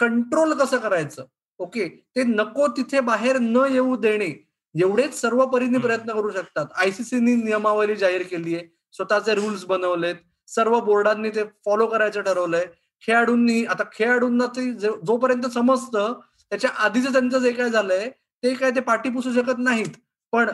कंट्रोल 0.00 0.52
कसं 0.54 0.78
करायचं? 0.78 1.24
ओके 1.60 1.88
ते 2.16 2.22
नको 2.24 2.66
तिथे 2.68 3.00
बाहेर 3.00 3.38
न 3.38 3.64
येऊ 3.70 3.96
देणे. 3.96 4.32
एवढेच 4.74 5.14
सर्व 5.20 5.44
परीने 5.46 5.78
प्रयत्न 5.78 6.12
करू 6.12 6.30
शकतात. 6.30 6.66
आयसीसीनी 6.76 7.34
नियमावली 7.34 7.96
जाहीर 7.96 8.22
केली 8.22 8.54
आहे. 8.54 8.66
स्वतःचे 8.92 9.34
रुल्स 9.34 9.64
बनवलेत. 9.64 10.16
सर्व 10.48 10.78
बोर्डांनी 10.80 11.30
ते 11.30 11.44
फॉलो 11.64 11.86
करायचं 11.86 12.22
ठरवलंय. 12.22 12.66
खेळाडूंनी 13.02 13.64
आता 13.64 13.84
खेळाडूंना 13.92 14.46
ते 14.46 14.70
जोपर्यंत 15.06 15.46
समजतं 15.54 16.12
त्याच्या 16.52 16.70
आधीच 16.84 17.12
त्यांचं 17.12 17.38
जे 17.38 17.52
काय 17.52 17.70
झालंय 17.70 18.08
ते 18.42 18.54
काय 18.54 18.70
ते 18.70 18.80
पाठी 18.80 19.10
पुसू 19.10 19.32
शकत 19.32 19.58
नाहीत. 19.58 19.90
पण 20.32 20.50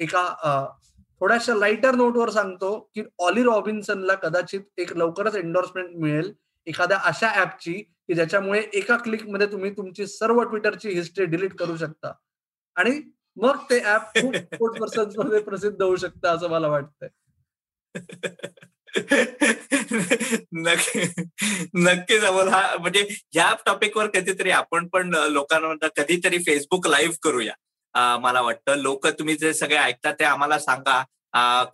एका 0.00 0.22
थोड्याशा 1.20 1.54
लाईटर 1.54 1.94
नोटवर 1.94 2.30
सांगतो 2.30 2.78
की 2.94 3.02
ऑली 3.18 3.42
रॉबिन्सनला 3.44 4.14
कदाचित 4.14 4.60
एक 4.78 4.96
लवकरच 4.96 5.36
एन्डोर्समेंट 5.36 5.96
मिळेल. 5.96 6.32
एखाद्या 6.66 6.98
अशा 7.04 7.30
ऍपची 7.40 7.72
की 7.72 8.14
ज्याच्यामुळे 8.14 8.62
एका 8.74 8.96
क्लिकमध्ये 8.96 9.46
तुम्ही 9.46 9.70
तुमची 9.70 10.06
सर्व 10.06 10.42
ट्विटरची 10.42 10.90
हिस्ट्री 10.90 11.24
डिलीट 11.24 11.54
करू 11.54 11.76
शकता. 11.76 12.12
आणि 12.76 13.00
मग 13.36 13.56
ते 13.70 13.82
ऍप 13.84 14.14
खूप 14.58 14.78
पर्सनमध्ये 14.78 15.40
प्रसिद्ध 15.40 15.82
होऊ 15.82 15.96
शकतं 15.96 16.28
असं 16.28 16.50
मला 16.50 16.68
वाटतंय. 16.68 17.08
नक्की 20.52 21.04
नक्कीच 21.74 22.24
अमोल. 22.24 22.48
हा 22.48 22.76
म्हणजे 22.80 23.06
ह्या 23.10 23.54
टॉपिकवर 23.66 24.06
कधीतरी 24.06 24.50
आपण 24.50 24.88
पण 24.88 25.14
लोकांना 25.30 25.88
कधीतरी 25.96 26.38
फेसबुक 26.38 26.86
लाईव्ह 26.86 27.14
करूया. 27.22 27.54
मला 28.22 28.40
वाटतं. 28.40 28.74
लोक 28.76 29.06
तुम्ही 29.18 29.34
जे 29.36 29.52
सगळे 29.54 29.76
ऐकता 29.76 30.12
ते 30.12 30.24
आम्हाला 30.24 30.58
सांगा. 30.58 31.02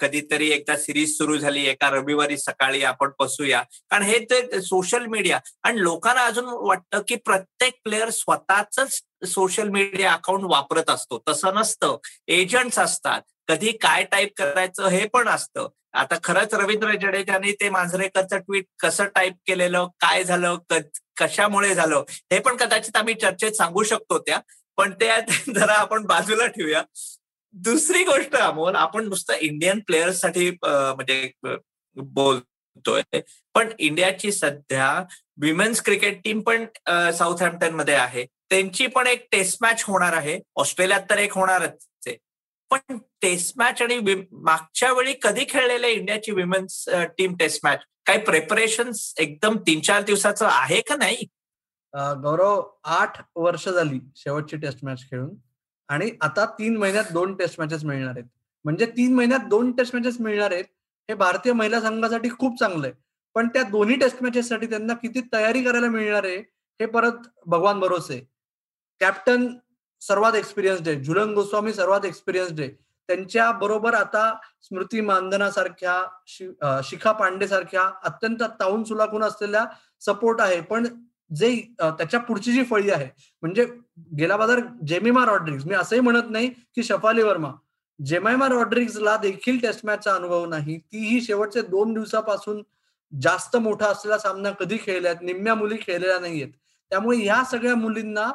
कधीतरी 0.00 0.50
एकदा 0.50 0.76
सिरीज 0.76 1.16
सुरू 1.18 1.36
झाली 1.36 1.66
एका 1.66 1.90
रविवारी 1.90 2.36
सकाळी 2.38 2.82
आपण 2.84 3.10
बसूया. 3.20 3.62
कारण 3.90 4.02
हे 4.02 4.18
ते 4.18 4.60
सोशल 4.62 5.06
मीडिया 5.06 5.40
आणि 5.62 5.82
लोकांना 5.82 6.24
अजून 6.24 6.44
वाटतं 6.48 7.02
की 7.08 7.16
प्रत्येक 7.16 7.72
प्लेअर 7.84 8.10
स्वतःच 8.10 9.02
सोशल 9.26 9.68
मीडिया 9.68 10.12
अकाउंट 10.12 10.44
वापरत 10.44 10.90
असतो. 10.90 11.22
तसं 11.28 11.54
नसतं. 11.54 11.96
एजंट्स 12.28 12.78
असतात. 12.78 13.20
कधी 13.48 13.72
काय 13.72 14.04
टाईप 14.04 14.30
करायचं 14.36 14.86
हे 14.88 15.06
पण 15.06 15.28
असतं. 15.28 15.68
आता 15.92 16.14
खरंच 16.24 16.54
रवींद्र 16.54 16.92
जडेजाने 16.92 17.52
ते 17.52 17.68
मांजरेकरचं 17.70 18.38
ट्विट 18.38 18.64
कसं 18.80 19.04
टाईप 19.04 19.34
केलेलं 19.46 19.86
काय 20.00 20.24
झालं 20.24 20.56
कशामुळे 21.20 21.74
झालं 21.74 22.04
हे 22.10 22.38
पण 22.38 22.56
कदाचित 22.56 22.96
आम्ही 22.96 23.14
चर्चेत 23.14 23.52
सांगू 23.52 23.82
शकतो 23.82 24.18
त्या. 24.18 24.40
पण 24.76 24.92
ते 24.92 25.10
जरा 25.54 25.72
आपण 25.72 26.02
बाजूला 26.06 26.46
ठेवूया. 26.46 26.82
दुसरी 27.64 28.02
गोष्ट 28.04 28.34
अमोल 28.36 28.74
आपण 28.76 29.08
नुसतं 29.08 29.34
इंडियन 29.40 29.78
प्लेयर्ससाठी 29.86 30.50
म्हणजे 30.62 31.30
बोलतोय. 31.96 33.02
पण 33.54 33.68
इंडियाची 33.78 34.32
सध्या 34.32 34.88
विमेन्स 35.42 35.82
क्रिकेट 35.82 36.20
टीम 36.24 36.40
पण 36.40 36.64
साऊथ 37.18 37.42
हॅम्प्टनमध्ये 37.42 37.94
आहे. 37.94 38.24
त्यांची 38.50 38.86
पण 38.86 39.06
एक 39.06 39.26
टेस्ट 39.32 39.58
मॅच 39.62 39.84
होणार 39.86 40.12
आहे. 40.16 40.38
ऑस्ट्रेलियात 40.56 41.02
तर 41.10 41.18
एक 41.18 41.32
होणारच 41.34 41.86
आहे. 42.06 42.16
पण 42.70 42.98
टेस्ट 43.22 43.52
मॅच 43.58 43.82
आणि 43.82 43.98
मागच्या 44.32 44.92
वेळी 44.92 45.12
कधी 45.22 45.44
खेळलेले 45.48 45.90
इंडियाची 45.92 46.32
विमेन्स 46.32 46.84
टीम 47.18 47.36
टेस्ट 47.40 47.60
मॅच 47.64 47.80
काही 48.06 48.18
प्रिपरेशन 48.24 48.90
एकदम 49.18 49.56
तीन 49.66 49.80
चार 49.80 50.02
दिवसाचं 50.02 50.46
आहे 50.50 50.80
का 50.88 50.96
नाही? 50.96 51.26
गौरव 52.22 52.62
आठ 52.84 53.20
वर्ष 53.36 53.68
झाली 53.68 53.98
शेवटची 54.16 54.56
टेस्ट 54.56 54.84
मॅच 54.84 55.02
खेळून. 55.10 55.34
आणि 55.88 56.10
आता 56.20 56.44
तीन 56.58 56.76
महिन्यात 56.76 57.12
दोन 57.12 57.34
टेस्ट 57.36 57.60
मॅचेस 57.60 57.84
मिळणार 57.84 58.10
आहेत. 58.10 58.24
म्हणजे 58.64 58.86
तीन 58.86 59.14
महिन्यात 59.14 59.40
दोन 59.48 59.70
टेस्ट 59.76 59.94
मॅचेस 59.96 60.20
मिळणार 60.20 60.52
आहेत 60.52 60.64
हे 61.08 61.14
भारतीय 61.14 61.52
महिला 61.52 61.80
संघासाठी 61.80 62.28
खूप 62.38 62.58
चांगलं 62.60 62.86
आहे 62.86 62.94
पण 63.36 63.48
त्या 63.54 63.62
दोन्ही 63.62 63.96
टेस्ट 64.00 64.22
मॅचेससाठी 64.22 64.66
त्यांना 64.66 64.94
किती 64.94 65.20
तयारी 65.32 65.62
करायला 65.64 65.88
मिळणार 65.88 66.24
आहे 66.24 66.36
हे 66.80 66.86
परत 66.86 67.28
भगवान 67.46 67.80
भरोसे 67.80 68.18
कॅप्टन 69.00 69.46
सर्वात 70.02 70.34
एक्सपिरियन्स्ड 70.34 70.88
आहे. 70.88 71.00
झुलन 71.02 71.32
गोस्वामी 71.34 71.72
सर्वात 71.72 72.04
एक्सपिरियन्स्ड 72.04 72.60
आहे. 72.60 72.68
त्यांच्या 73.08 73.50
बरोबर 73.60 73.94
आता 73.94 74.32
स्मृती 74.62 75.00
मानधना 75.00 75.50
सारख्या 75.50 76.80
शिखा 76.84 77.12
पांडे 77.12 77.48
सारख्या 77.48 77.82
अत्यंत 78.04 78.42
ताऊन 78.60 78.84
सुलाखून 78.84 79.22
असलेल्या 79.24 79.64
सपोर्ट 80.06 80.40
आहे. 80.40 80.60
पण 80.60 80.86
जे 81.30 81.50
त्याच्या 81.80 82.20
पुढची 82.20 82.52
जी 82.52 82.62
फळी 82.64 82.90
आहे 82.90 83.08
म्हणजे 83.42 83.64
गेला 84.18 84.36
बाजार 84.36 84.60
जेमिमा 84.88 85.24
रॉड्रिक्स 85.26 85.66
मी 85.66 85.74
असंही 85.74 86.00
म्हणत 86.00 86.30
नाही 86.30 86.48
की 86.74 86.82
शफाली 86.82 87.22
वर्मा. 87.22 87.50
जेमायमा 88.00 88.48
रॉड्रिक्सला 88.48 89.16
देखील 89.16 89.58
टेस्ट 89.58 89.84
मॅचचा 89.86 90.14
अनुभव 90.14 90.44
नाही. 90.46 90.78
तीही 90.78 91.20
शेवटचे 91.20 91.62
दोन 91.62 91.92
दिवसापासून 91.94 92.62
जास्त 93.12 93.56
मोठा 93.56 93.86
असलेला 93.86 94.18
सामना 94.18 94.50
कधी 94.60 94.76
खेळल्यात 94.82 95.22
निम्म्या 95.22 95.54
मुली 95.54 95.76
खेळलेल्या 95.82 96.18
नाहीयेत 96.20 96.48
त्यामुळे 96.90 97.18
ह्या 97.18 97.42
सगळ्या 97.50 97.74
मुलींना 97.76 98.30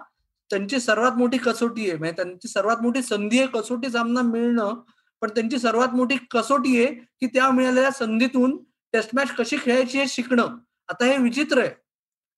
त्यांची 0.51 0.79
सर्वात 0.79 1.17
मोठी 1.17 1.37
कसोटी 1.37 1.89
आहे. 1.89 1.97
म्हणजे 1.97 2.15
त्यांची 2.15 2.47
सर्वात 2.47 2.81
मोठी 2.81 3.01
संधी 3.01 3.39
आहे 3.39 3.47
कसोटी 3.53 3.89
सामना 3.89 4.21
मिळणं 4.21 4.73
पण 5.21 5.29
त्यांची 5.35 5.59
सर्वात 5.59 5.93
मोठी 5.95 6.15
कसोटी 6.31 6.77
आहे 6.77 6.93
की 7.19 7.27
त्या 7.33 7.49
मिळालेल्या 7.51 7.91
संधीतून 7.91 8.57
टेस्ट 8.93 9.09
मॅच 9.15 9.31
कशी 9.35 9.57
खेळायची 9.57 9.99
हे 9.99 10.05
शिकणं. 10.07 10.57
आता 10.89 11.05
हे 11.05 11.17
विचित्र 11.17 11.61
आहे. 11.61 11.69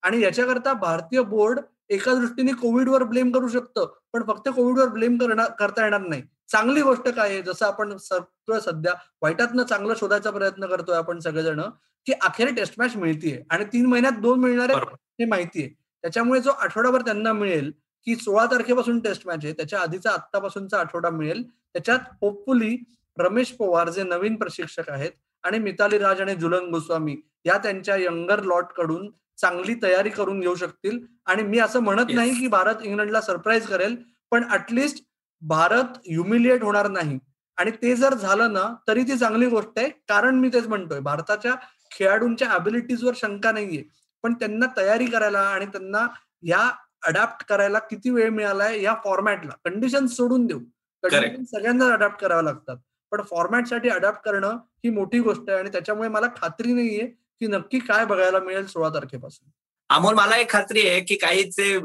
आणि 0.03 0.21
याच्याकरता 0.21 0.73
भारतीय 0.73 1.21
बोर्ड 1.23 1.59
एका 1.89 2.13
दृष्टीने 2.15 2.51
कोविडवर 2.61 3.03
ब्लेम 3.03 3.31
करू 3.31 3.47
शकतं 3.47 3.85
पण 4.13 4.23
फक्त 4.27 4.49
कोविडवर 4.49 4.87
ब्लेम 4.89 5.17
करणार 5.17 5.49
करता 5.59 5.83
येणार 5.83 6.01
नाही. 6.01 6.21
चांगली 6.49 6.81
गोष्ट 6.81 7.07
काय 7.07 7.29
आहे 7.29 7.41
जसं 7.41 7.65
आपण 7.65 7.95
सगळं 7.97 8.59
सध्या 8.59 8.93
वाईटातनं 9.21 9.63
चांगलं 9.63 9.93
शोधायचा 9.99 10.31
प्रयत्न 10.31 10.65
करतोय 10.67 10.95
आपण 10.97 11.19
सगळेजण 11.19 11.61
की 12.07 12.13
अखेर 12.21 12.53
टेस्ट 12.55 12.73
मॅच 12.77 12.95
मिळतीये 12.95 13.41
आणि 13.49 13.65
तीन 13.73 13.85
महिन्यात 13.85 14.19
दोन 14.21 14.39
मिळणार 14.39 14.71
हे 14.71 15.25
माहितीये. 15.25 15.67
त्याच्यामुळे 16.03 16.39
जो 16.41 16.51
आठवडाभर 16.51 17.01
त्यांना 17.01 17.33
मिळेल 17.33 17.71
की 18.07 18.15
सोळा 18.15 18.45
तारखेपासून 18.45 18.99
टेस्ट 18.99 19.27
मॅच 19.27 19.45
आहे 19.45 19.53
त्याच्या 19.53 19.79
आधीचा 19.79 20.11
आत्तापासूनचा 20.11 20.79
आठवडा 20.79 21.09
मिळेल 21.09 21.43
त्याच्यात 21.43 21.99
होपफुली 22.21 22.75
रमेश 23.17 23.51
पवार 23.51 23.89
जे 23.89 24.03
नवीन 24.03 24.35
प्रशिक्षक 24.35 24.89
आहेत 24.89 25.11
आणि 25.43 25.59
मिताली 25.59 25.97
राज 25.97 26.21
आणि 26.21 26.35
जुलन 26.35 26.69
गोस्वामी 26.71 27.15
या 27.45 27.57
त्यांच्या 27.57 27.95
यंगर 27.95 28.43
लॉटकडून 28.43 29.09
चांगली 29.37 29.73
तयारी 29.83 30.09
करून 30.09 30.39
घेऊ 30.39 30.55
शकतील. 30.55 30.99
आणि 31.25 31.43
मी 31.43 31.59
असं 31.59 31.79
म्हणत 31.79 32.13
नाही 32.15 32.33
की 32.39 32.47
भारत 32.47 32.83
इंग्लंडला 32.83 33.21
सरप्राईज 33.21 33.67
करेल 33.67 33.95
पण 34.31 34.43
ऍटलिस्ट 34.53 35.03
भारत 35.41 35.97
ह्युमिलिएट 36.05 36.63
होणार 36.63 36.87
नाही. 36.89 37.17
आणि 37.57 37.71
ते 37.71 37.95
जर 37.95 38.13
झालं 38.13 38.53
ना 38.53 38.63
तरी 38.87 39.03
ती 39.03 39.17
चांगली 39.17 39.45
गोष्ट 39.45 39.79
आहे. 39.79 39.89
कारण 39.89 40.35
मी 40.35 40.49
तेच 40.53 40.67
म्हणतोय 40.67 40.99
भारताच्या 40.99 41.55
खेळाडूंच्या 41.91 42.49
अबिलिटीजवर 42.49 43.13
शंका 43.15 43.51
नाहीये. 43.51 43.83
पण 44.23 44.33
त्यांना 44.33 44.65
तयारी 44.77 45.05
करायला 45.05 45.39
आणि 45.39 45.65
त्यांना 45.65 46.07
या 46.43 46.69
अडॅप्ट 47.07 47.43
करायला 47.45 47.79
किती 47.79 48.09
वेळ 48.09 48.29
मिळालाय 48.29 48.81
या 48.81 48.93
फॉर्मॅटला 49.03 49.53
कंडिशन 49.65 50.05
सोडून 50.07 50.45
देऊ. 50.45 50.59
कंडिशन 51.03 51.43
सगळ्यांना 51.43 51.91
अडॅप्ट 51.93 52.19
कराव्या 52.21 52.43
लागतात. 52.43 52.77
पण 53.11 53.21
फॉर्मॅटसाठी 53.21 53.89
अडॅप्ट 53.89 54.23
करणं 54.25 54.57
ही 54.83 54.89
मोठी 54.89 55.19
गोष्ट 55.19 55.49
आहे 55.49 55.59
आणि 55.59 55.69
त्याच्यामुळे 55.69 56.09
मला 56.09 56.27
खात्री 56.37 56.73
नाहीये 56.73 57.07
की 57.43 57.47
नक्की 57.47 57.79
काय 57.79 58.05
बघायला 58.05 58.39
मिळेल 58.39 58.65
सोळा 58.67 58.89
तारखेपासून? 58.89 59.49
अमोल 59.89 60.13
मला 60.15 60.35
एक 60.37 60.49
खात्री 60.49 60.87
आहे 60.87 60.99
की 61.01 61.15
काही 61.15 61.43
जे 61.43 61.77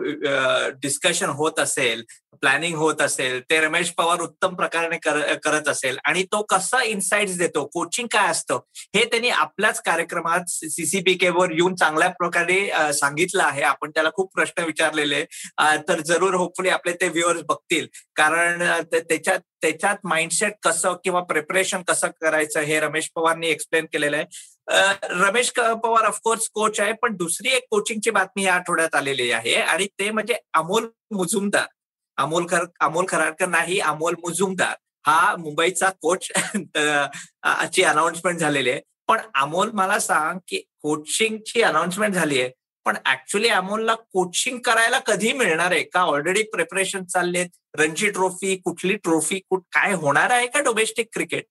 डिस्कशन 0.82 1.28
होत 1.38 1.58
असेल 1.60 2.02
प्लॅनिंग 2.40 2.76
होत 2.78 3.00
असेल 3.02 3.40
ते 3.50 3.58
रमेश 3.60 3.90
पवार 3.98 4.20
उत्तम 4.20 4.54
प्रकारे 4.54 4.98
करत 5.44 5.68
असेल 5.68 5.98
आणि 6.04 6.22
तो 6.32 6.42
कसा 6.50 6.82
इन्साइट्स 6.82 7.36
देतो 7.38 7.64
कोचिंग 7.74 8.06
काय 8.12 8.30
असतं 8.30 8.60
हे 8.96 9.04
त्यांनी 9.04 9.28
आपल्याच 9.28 9.80
कार्यक्रमात 9.86 10.50
सीसीपीके 10.50 11.28
वर 11.28 11.50
येऊन 11.52 11.74
चांगल्या 11.74 12.08
प्रकारे 12.18 12.60
सांगितलं 12.94 13.42
आहे. 13.42 13.62
आपण 13.62 13.90
त्याला 13.90 14.10
खूप 14.16 14.32
प्रश्न 14.34 14.64
विचारलेले. 14.64 15.24
तर 15.88 16.00
जरूर 16.06 16.34
होपफुली 16.34 16.68
आपले 16.68 16.92
ते 17.00 17.08
व्ह्युअर्स 17.08 17.42
बघतील. 17.48 17.86
कारण 18.16 18.62
त्याच्यात 18.92 19.40
त्याच्यात 19.62 19.96
माइंडसेट 20.04 20.52
कसं 20.62 20.94
किंवा 21.04 21.20
प्रिपरेशन 21.28 21.82
कसं 21.82 22.08
करायचं 22.20 22.60
हे 22.60 22.78
रमेश 22.80 23.10
पवारनी 23.14 23.48
एक्सप्लेन 23.48 23.86
केलेलं 23.92 24.16
आहे. 24.16 24.26
रमेश 24.68 25.50
पवार 25.58 26.04
ऑफकोर्स 26.06 26.48
कोच 26.54 26.80
आहे 26.80 26.92
पण 27.02 27.16
दुसरी 27.16 27.48
एक 27.56 27.66
कोचिंगची 27.70 28.10
बातमी 28.10 28.44
या 28.44 28.54
आठवड्यात 28.54 28.94
आलेली 28.94 29.30
आहे 29.32 29.54
आणि 29.54 29.87
ते 29.98 30.10
म्हणजे 30.10 30.34
अमोल 30.54 30.88
मुजुमदार. 31.12 31.66
अमोल 32.18 32.46
खर 32.50 32.64
अमोल 32.80 33.04
खराडकर 33.08 33.48
नाही 33.48 33.78
अमोल 33.80 34.14
मुजुमदार. 34.18 34.75
हा 35.06 35.34
मुंबईचा 35.38 35.88
कोच 36.02 36.28
ची 37.75 37.82
अनाउन्समेंट 37.82 38.38
झालेली 38.38 38.70
आहे. 38.70 38.80
पण 39.08 39.18
अमोल 39.34 39.70
मला 39.75 39.98
सांग 39.98 40.38
की 40.48 40.58
कोचिंगची 40.82 41.62
अनाउन्समेंट 41.62 42.14
झाली 42.14 42.40
आहे 42.40 42.50
पण 42.87 42.96
ऍक्च्युली 43.06 43.48
अमोलला 43.48 43.94
कोचिंग 43.94 44.58
करायला 44.64 44.98
कधी 44.98 45.32
मिळणार 45.32 45.72
आहे? 45.72 45.82
का 45.82 46.00
ऑलरेडी 46.00 46.42
प्रिपरेशन 46.42 47.04
चाललेत? 47.04 47.48
रणजी 47.78 48.10
ट्रॉफी 48.10 48.56
कुठली 48.56 48.94
ट्रॉफी 48.96 49.38
काय 49.52 49.92
होणार 49.94 50.30
आहे 50.30 50.46
का 50.46 50.60
डोमेस्टिक 50.60 51.08
क्रिकेट 51.12 51.44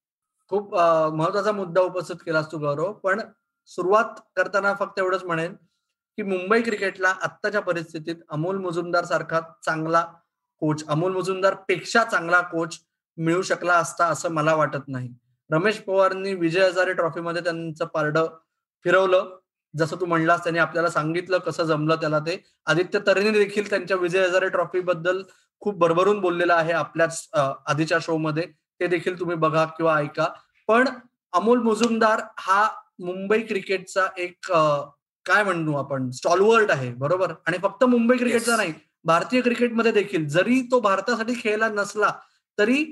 खूप 0.52 0.76
महत्त्वाचा 0.76 1.52
मुद्दा 1.52 1.82
उपस्थित 1.82 2.16
केलास 2.26 2.52
तू 2.52 2.58
गौरव. 2.58 2.92
पण 2.94 3.22
सुरुवात 3.70 4.20
करताना 4.36 4.74
फक्त 4.80 5.00
एवढंच 5.00 5.24
म्हणेन 5.24 5.54
की 6.18 6.24
मुंबई 6.24 6.62
क्रिकेटला 6.62 7.10
आत्ताच्या 7.24 7.62
परिस्थितीत 7.62 8.16
अमोल 8.30 8.58
मुजुमदार 8.58 9.06
सारखा 9.06 9.40
चांगला 9.66 10.06
कोच 10.62 10.84
अमोल 10.90 11.12
मुजुमदारपेक्षा 11.14 12.04
चांगला 12.04 12.42
कोच 12.42 12.80
मिळू 13.18 13.42
शकला 13.42 13.74
असता 13.74 14.06
असं 14.06 14.32
मला 14.32 14.54
वाटत 14.56 14.88
नाही. 14.88 15.10
रमेश 15.50 15.78
पवारनी 15.82 16.34
विजय 16.34 16.66
हजारे 16.68 16.94
ट्रॉफीमध्ये 16.94 17.44
त्यांचं 17.44 17.86
पारडं 17.86 18.28
फिरवलं. 18.86 19.30
जसं 19.74 20.00
तू 20.02 20.06
म्हणलास 20.06 20.44
त्यांनी 20.44 20.60
आपल्याला 20.60 20.90
सांगितलं 20.90 21.38
कसं 21.38 21.64
जमलं 21.64 21.96
त्याला 21.96 22.20
ते. 22.20 22.38
आदित्य 22.66 23.00
तरेने 23.08 23.32
देखील 23.32 23.70
त्यांच्या 23.70 23.98
विजय 23.98 24.26
हजारे 24.28 24.50
ट्रॉफी 24.50 24.80
बद्दल 24.82 25.22
खूप 25.62 25.78
भरभरून 25.80 26.20
बोललेलं 26.22 26.54
आहे 26.54 26.72
आपल्याच 26.74 27.28
आधीच्या 27.34 27.98
शो 28.02 28.18
मध्ये. 28.18 28.44
ते 28.80 28.88
देखील 28.88 29.20
तुम्ही 29.20 29.36
बघा 29.36 29.66
किंवा 29.78 29.98
ऐका. 30.00 30.28
पण 30.70 30.88
अमोल 31.34 31.60
मुजुमदार 31.62 32.22
हा 32.40 32.68
मुंबई 33.00 33.42
क्रिकेटचा 33.42 34.08
एक 34.18 34.52
काय 35.26 35.44
म्हणू 35.44 35.76
आपण? 35.78 36.10
स्टॉलवर्ट 36.12 36.72
आहे 36.72 36.92
बरोबर? 36.94 37.34
आणि 37.48 37.58
फक्त 37.64 37.84
मुंबई 37.84 38.18
क्रिकेटचा 38.18 38.56
नाही 38.58 38.74
भारतीय 39.06 39.42
क्रिकेटमध्ये 39.42 39.92
देखील. 39.92 40.28
जरी 40.30 40.62
तो 40.72 40.80
भारतासाठी 40.80 41.34
खेळला 41.42 41.70
नसला 41.70 42.12
तरी 42.58 42.84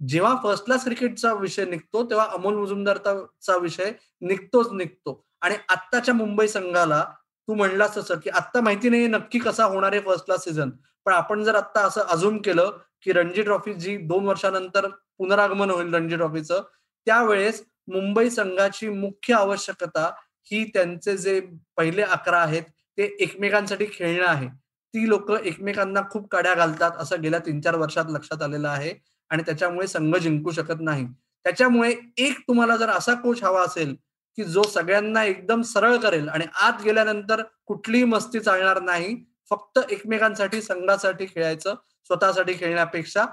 जेव्हा 0.00 0.34
फर्स्ट 0.42 0.64
क्लास 0.64 0.84
क्रिकेटचा 0.84 1.32
विषय 1.34 1.64
निघतो 1.64 2.02
तेव्हा 2.10 2.26
अमोल 2.32 2.54
मुजुमदारचा 2.54 3.56
विषय 3.56 3.92
निघतोच 4.22 4.72
निघतो. 4.72 5.24
आणि 5.42 5.54
आत्ताच्या 5.68 6.14
मुंबई 6.14 6.46
संघाला 6.48 7.04
तू 7.48 7.54
म्हणलास 7.54 7.96
तसं 7.96 8.18
की 8.24 8.30
आत्ता 8.30 8.60
माहिती 8.60 8.88
नाही 8.88 9.06
नक्की 9.06 9.38
कसा 9.38 9.64
होणार 9.64 9.92
आहे 9.92 10.00
फर्स्ट 10.00 10.24
क्लास 10.24 10.44
सीझन 10.44 10.70
पण 11.06 11.12
आपण 11.12 11.42
जर 11.44 11.54
आता 11.54 11.80
असं 11.86 12.00
अजून 12.08 12.40
केलं 12.42 12.70
की 13.02 13.12
रणजी 13.12 13.42
ट्रॉफी 13.42 13.74
जी 13.74 13.96
दोन 13.96 14.26
वर्षानंतर 14.26 14.88
पुनरागमन 15.18 15.70
होईल 15.70 15.94
रणजी 15.94 16.16
ट्रॉफीचं 16.16 16.62
त्यावेळेस 17.06 17.62
मुंबई 17.88 18.30
संघाची 18.30 18.88
मुख्य 18.88 19.34
आवश्यकता 19.34 20.10
ही 20.50 20.64
त्यांचे 20.64 21.16
जे 21.16 21.40
पहिले 21.76 22.02
अकरा 22.02 22.38
आहेत 22.38 22.62
ते 22.98 23.04
एकमेकांसाठी 23.20 23.86
खेळणं 23.92 24.26
आहे. 24.26 24.46
ती 24.94 25.08
लोक 25.08 25.30
एकमेकांना 25.32 26.00
खूप 26.10 26.28
काड्या 26.28 26.54
घालतात 26.54 26.96
असं 26.98 27.20
गेल्या 27.22 27.38
तीन 27.38 27.60
चार 27.60 27.74
वर्षात 27.74 28.04
लक्षात 28.10 28.42
आलेलं 28.42 28.68
आहे 28.68 28.92
आणि 29.30 29.42
त्याच्यामुळे 29.42 29.86
संघ 29.86 30.16
जिंकू 30.16 30.50
शकत 30.50 30.80
नाही. 30.80 31.06
त्याच्यामुळे 31.44 31.94
एक 32.18 32.38
तुम्हाला 32.48 32.76
जर 32.76 32.88
असा 32.88 33.14
कोच 33.14 33.42
हवा 33.42 33.62
असेल 33.64 33.94
की 34.38 34.44
जो 34.44 34.62
सगळ्यांना 34.62 35.24
एकदम 35.24 35.62
सरळ 35.62 35.96
करेल 35.96 36.28
आणि 36.28 36.44
आत 36.62 36.82
गेल्यानंतर 36.84 37.42
कुठलीही 37.66 38.04
मस्ती 38.04 38.40
चालणार 38.40 38.80
नाही 38.82 39.14
फक्त 39.50 39.78
एकमेकांसाठी 39.90 40.60
संघासाठी 40.62 41.26
खेळायचं 41.26 41.74
स्वतःसाठी 42.04 42.54
खेळण्यापेक्षा 42.54 43.26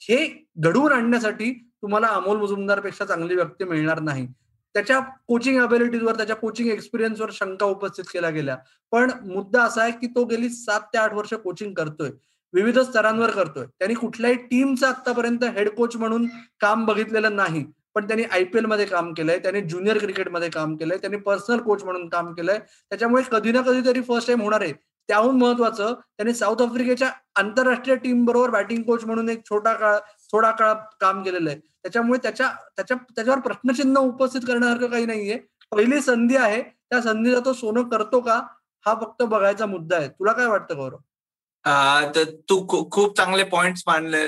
हे 0.00 0.48
घडवून 0.58 0.92
आणण्यासाठी 0.92 1.70
तुम्हाला 1.82 2.06
अमोल 2.06 2.36
मुजुमदारपेक्षा 2.36 3.04
चांगली 3.04 3.34
व्यक्ती 3.34 3.64
मिळणार 3.64 4.00
नाही. 4.00 4.26
त्याच्या 4.74 5.00
कोचिंग 5.00 5.60
अबिलिटीजवर 5.62 6.16
त्याच्या 6.16 6.36
कोचिंग 6.36 6.68
एक्सपिरियन्सवर 6.68 7.30
शंका 7.32 7.66
उपस्थित 7.66 8.04
केल्या 8.04 8.30
गेल्या. 8.30 8.56
पण 8.92 9.10
मुद्दा 9.26 9.62
असा 9.62 9.82
आहे 9.82 9.92
की 9.92 10.06
तो 10.06 10.24
गेली 10.24 10.48
सात 10.48 10.80
ते 10.80 10.98
आठ 10.98 11.14
वर्ष 11.14 11.34
कोचिंग 11.34 11.74
करतोय. 11.74 12.10
विविध 12.52 12.78
स्तरांवर 12.78 13.30
करतोय. 13.30 13.66
त्यांनी 13.66 13.94
कुठल्याही 13.94 14.36
टीमचं 14.36 14.86
आतापर्यंत 14.86 15.44
हेड 15.44 15.68
कोच 15.68 15.96
म्हणून 15.96 16.26
काम 16.60 16.84
बघितलेलं 16.84 17.36
नाही. 17.36 17.64
पण 17.94 18.06
त्यांनी 18.06 18.24
आयपीएलमध्ये 18.24 18.84
काम 18.84 19.12
केलंय 19.12 19.38
त्यांनी 19.38 19.60
ज्युनियर 19.60 19.98
क्रिकेटमध्ये 19.98 20.48
काम 20.50 20.76
केलंय 20.76 20.98
त्यांनी 20.98 21.18
पर्सनल 21.18 21.58
कोच 21.58 21.84
म्हणून 21.84 22.08
काम 22.08 22.32
केलंय. 22.34 22.58
त्याच्यामुळे 22.58 23.22
कधी 23.32 23.52
ना 23.52 23.60
कधी 23.60 23.86
तरी 23.86 24.00
फर्स्ट 24.00 24.26
टाइम 24.26 24.42
होणार 24.42 24.60
आहे. 24.60 24.72
त्याहून 25.08 25.36
महत्वाचं 25.38 25.92
त्यांनी 25.94 26.34
साऊथ 26.34 26.62
आफ्रिकेच्या 26.62 27.10
आंतरराष्ट्रीय 27.36 27.96
टीम 27.96 28.24
बरोबर 28.24 28.50
बॅटिंग 28.50 28.82
कोच 28.82 29.04
म्हणून 29.04 29.28
एक 29.28 29.44
छोटा 29.48 29.72
काळ 29.74 29.98
थोडा 30.32 30.50
काळ 30.50 30.72
काम 31.00 31.22
केलेलं 31.22 31.50
आहे. 31.50 31.58
त्याच्यामुळे 31.82 32.18
त्याच्या 32.22 32.48
त्याच्या 32.76 32.96
त्याच्यावर 33.16 33.40
प्रश्नचिन्ह 33.40 34.00
उपस्थित 34.00 34.40
करण्यासारखं 34.46 34.90
काही 34.90 35.06
नाहीये. 35.06 35.38
पहिली 35.72 36.00
संधी 36.02 36.36
आहे 36.36 36.62
त्या 36.62 37.00
संधीचा 37.02 37.40
तो 37.44 37.52
सोनं 37.52 37.88
करतो 37.88 38.20
का 38.20 38.40
हा 38.86 38.94
फक्त 39.00 39.22
बघायचा 39.22 39.66
मुद्दा 39.66 39.96
आहे. 39.96 40.08
तुला 40.08 40.32
काय 40.32 40.46
वाटतं 40.46 40.76
गौरव? 40.76 40.96
तर 42.14 42.24
तू 42.50 42.56
खूप 42.92 43.16
चांगले 43.16 43.44
पॉइंट 43.44 43.76
मांडले 43.86 44.24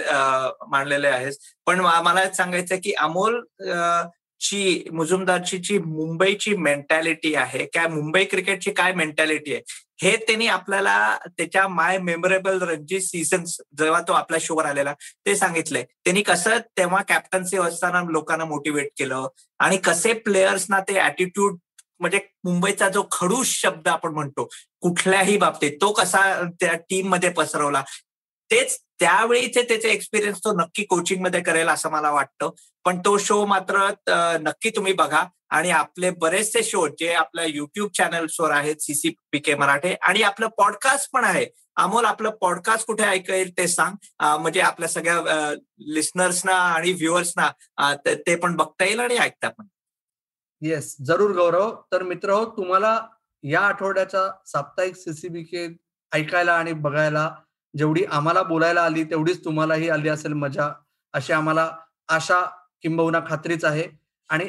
मांडलेले 0.70 1.08
आहेस. 1.08 1.38
पण 1.66 1.80
मला 1.80 2.28
सांगायचं 2.34 2.76
की 2.84 2.92
अमोल 2.98 3.40
ची 4.40 4.84
मुजुमदारची 4.92 5.58
जी 5.58 5.78
मुंबईची 5.78 6.56
मेंटॅलिटी 6.56 7.34
आहे 7.34 7.64
काय 7.66 7.86
मुंबई 7.86 8.24
क्रिकेटची 8.24 8.70
काय 8.70 8.92
मेंटॅलिटी 8.92 9.54
आहे 9.54 9.62
हे 10.02 10.16
त्यांनी 10.16 10.46
आपल्याला 10.46 11.18
त्याच्या 11.26 11.68
माय 11.68 11.98
मेमोरेबल 11.98 12.62
रणजी 12.62 13.00
सीझन 13.00 13.44
जेव्हा 13.44 14.00
तो 14.00 14.12
आपल्या 14.12 14.38
शोवर 14.42 14.64
आलेला 14.64 14.92
ते 15.26 15.36
सांगितलंय. 15.36 15.84
त्यांनी 16.04 16.22
कसं 16.22 16.58
तेव्हा 16.78 17.02
कॅप्टन्सी 17.02 17.56
असताना 17.56 18.02
लोकांना 18.10 18.44
मोटिवेट 18.44 18.88
केलं 18.98 19.26
आणि 19.58 19.76
कसे 19.76 20.12
प्लेयर्सना 20.12 20.80
ते 20.80 20.98
अॅटिट्यूड 20.98 21.56
म्हणजे 22.00 22.20
मुंबईचा 22.44 22.88
जो 22.88 23.02
खडूस 23.12 23.48
शब्द 23.48 23.88
आपण 23.88 24.12
म्हणतो 24.12 24.48
कुठल्याही 24.80 25.36
बाबतीत 25.36 25.72
तो 25.80 25.92
कसा 25.92 26.42
त्या 26.60 26.74
टीममध्ये 26.74 27.30
पसरवला 27.30 27.82
तेच 28.50 28.78
त्यावेळीचे 29.00 29.62
त्याचे 29.62 29.88
एक्सपिरियन्स 29.90 30.38
तो 30.44 30.52
नक्की 30.60 30.84
कोचिंगमध्ये 30.84 31.40
करेल 31.42 31.68
असं 31.68 31.90
मला 31.90 32.10
वाटतं. 32.10 32.50
पण 32.84 32.98
तो 33.04 33.16
शो 33.18 33.44
मात्र 33.46 33.88
नक्की 34.42 34.70
तुम्ही 34.76 34.92
बघा. 34.92 35.24
आणि 35.50 35.70
आपले 35.70 36.10
बरेचसे 36.10 36.62
शो 36.62 36.86
जे 36.98 37.12
आपल्या 37.14 37.44
युट्यूब 37.44 37.90
चॅनल्सवर 37.96 38.50
आहेत 38.50 38.76
सीसीपी 38.82 39.38
के 39.38 39.54
मराठे 39.54 39.94
आणि 40.08 40.22
आपलं 40.22 40.48
पॉडकास्ट 40.58 41.10
पण 41.12 41.24
आहे. 41.24 41.46
अमोल 41.76 42.04
आपलं 42.04 42.30
पॉडकास्ट 42.40 42.86
कुठे 42.86 43.04
ऐकेल 43.04 43.50
ते 43.58 43.66
सांग. 43.68 43.94
म्हणजे 44.40 44.60
आपल्या 44.60 44.88
सगळ्या 44.88 45.52
लिस्नर्सना 45.94 46.54
आणि 46.54 46.92
व्ह्युअर्सना 46.92 47.50
ते 48.06 48.36
पण 48.36 48.56
बघता 48.56 48.84
येईल 48.84 49.00
आणि 49.00 49.16
ऐकता 49.16 49.48
पण. 49.48 49.66
येस 50.62 50.94
जरूर 51.06 51.36
गौरव. 51.36 51.74
तर 51.92 52.02
मित्र 52.02 52.30
हो 52.30 52.44
तुम्हाला 52.56 52.98
या 53.44 53.60
आठवड्याचा 53.60 54.28
साप्ताहिक 54.46 54.96
सीसीबी 54.96 55.42
के 55.42 55.66
ऐकायला 56.12 56.52
आणि 56.52 56.72
बघायला 56.72 57.30
जेवढी 57.78 58.04
आम्हाला 58.04 58.42
बोलायला 58.42 58.82
आली 58.82 59.04
तेवढीच 59.04 59.44
तुम्हालाही 59.44 59.88
आली 59.88 60.08
असेल 60.08 60.32
मजा. 60.32 60.68
अशी 61.12 61.32
आम्हाला 61.32 61.70
आशा 62.08 62.40
किंबहुना 62.82 63.20
खात्रीच 63.28 63.64
आहे. 63.64 63.84
आणि 64.28 64.48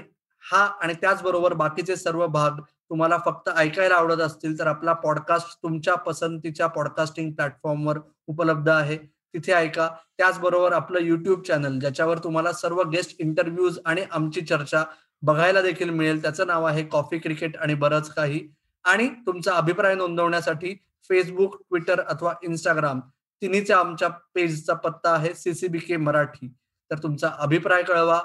हा 0.51 0.63
आणि 0.82 0.93
त्याचबरोबर 0.93 1.53
बाकीचे 1.53 1.95
सर्व 1.95 2.27
भाग 2.27 2.51
तुम्हाला 2.89 3.17
फक्त 3.25 3.49
ऐकायला 3.58 3.95
आवडत 3.95 4.21
असतील 4.21 4.60
तर 4.60 4.67
आपला 4.67 4.93
पॉडकास्ट 4.93 5.60
तुमच्या 5.63 5.95
पसंतीच्या 5.95 6.67
पॉडकास्टिंग 6.67 7.32
प्लॅटफॉर्मवर 7.32 7.99
उपलब्ध 8.27 8.69
आहे. 8.69 8.97
तिथे 9.34 9.53
ऐका. 9.53 9.89
त्याचबरोबर 10.17 10.73
आपलं 10.73 10.99
युट्यूब 10.99 11.41
चॅनल 11.41 11.80
ज्याच्यावर 11.80 12.17
तुम्हाला 12.17 12.51
सर्व 12.51 12.82
गेस्ट 12.84 13.15
इंटरव्ह्यूज 13.19 13.80
आणि 13.86 14.01
आमची 14.12 14.41
चर्चा 14.41 14.84
बघायला 15.21 15.62
देखील 15.62 15.89
मिळेल. 15.89 16.21
त्याचं 16.21 16.47
नाव 16.47 16.63
आहे 16.63 16.84
कॉफी 16.84 17.17
क्रिकेट 17.17 17.58
आणि 17.58 17.73
बरंच 17.73 18.13
काही. 18.13 18.41
आणि 18.84 19.08
तुमचा 19.08 19.53
अभिप्राय 19.53 19.95
नोंदवण्यासाठी 19.95 20.75
फेसबुक 21.10 21.56
ट्विटर 21.56 22.00
अथवा 22.00 22.34
इंस्टाग्राम 22.43 23.00
तिन्हीचा 23.41 23.78
आमच्या 23.78 24.10
पेजचा 24.10 24.74
पत्ता 24.74 25.13
आहे 25.13 25.34
सीसीबी 25.34 25.80
के 25.80 25.98
मराठी. 25.98 26.54
तर 26.91 26.98
तुमचा 26.98 27.30
अभिप्राय 27.39 27.84
कळवा 27.84 28.22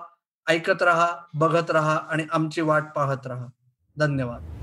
ऐकत 0.47 0.83
रहा 0.83 1.17
बघत 1.35 1.71
रहा 1.71 1.97
आणि 1.97 2.27
आमची 2.33 2.61
वाट 2.61 2.85
पाहत 2.97 3.27
रहा. 3.27 3.47
धन्यवाद. 3.99 4.62